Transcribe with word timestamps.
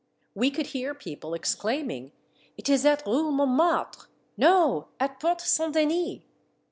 We 0.33 0.49
could 0.49 0.65
hear 0.65 0.95
people 0.95 1.35
ex 1.35 1.53
claiming, 1.53 2.05
"■ 2.07 2.11
It 2.57 2.69
is 2.69 2.87
at 2.87 3.05
Rue 3.05 3.29
Montmartre! 3.29 4.07
no— 4.35 4.87
at 4.99 5.19
Porte 5.19 5.41
Saint 5.41 5.75
Denis." 5.75 6.21